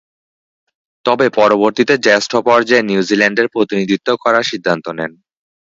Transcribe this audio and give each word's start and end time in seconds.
তবে, 1.05 1.25
পরবর্তীতে 1.35 1.93
জ্যেষ্ঠ 1.97 2.31
পর্যায়ে 2.47 2.87
নিউজিল্যান্ডের 2.89 3.47
প্রতিনিধিত্ব 3.47 4.07
করার 4.15 4.43
সিদ্ধান্ত 4.43 4.85
নেন। 4.89 5.11